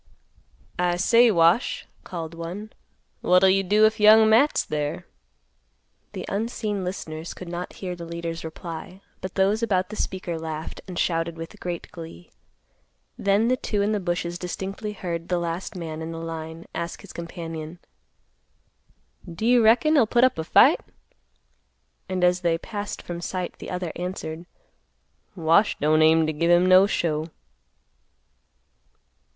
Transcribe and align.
"I 0.79 0.95
say, 0.97 1.29
Wash," 1.29 1.85
called 2.03 2.33
one, 2.33 2.73
"What'll 3.21 3.49
you 3.51 3.61
do 3.61 3.85
if 3.85 3.99
Young 3.99 4.27
Matt's 4.27 4.65
there?" 4.65 5.05
The 6.13 6.25
unseen 6.27 6.83
listeners 6.83 7.35
could 7.35 7.47
not 7.47 7.73
hear 7.73 7.95
the 7.95 8.07
leader's 8.07 8.43
reply; 8.43 9.01
but 9.21 9.35
those 9.35 9.61
about 9.61 9.89
the 9.89 9.95
speaker 9.95 10.39
laughed 10.39 10.81
and 10.87 10.97
shouted 10.97 11.37
with 11.37 11.59
great 11.59 11.87
glee. 11.91 12.31
Then 13.15 13.47
the 13.47 13.55
two 13.55 13.83
in 13.83 13.91
the 13.91 13.99
bushes 13.99 14.39
distinctly 14.39 14.93
heard 14.93 15.29
the 15.29 15.37
last 15.37 15.75
man 15.75 16.01
in 16.01 16.11
the 16.11 16.17
line 16.17 16.65
ask 16.73 17.01
his 17.01 17.13
companion, 17.13 17.77
"Do 19.31 19.45
you 19.45 19.63
reckon 19.63 19.93
he'll 19.93 20.07
put 20.07 20.23
up 20.23 20.39
a 20.39 20.43
fight?" 20.43 20.79
and 22.09 22.23
as 22.23 22.41
they 22.41 22.57
passed 22.57 23.03
from 23.03 23.21
sight, 23.21 23.59
the 23.59 23.69
other 23.69 23.91
answered, 23.95 24.47
"Wash 25.35 25.77
don't 25.77 26.01
aim 26.01 26.25
t' 26.25 26.33
give 26.33 26.49
him 26.49 26.65
no 26.65 26.87
show." 26.87 27.29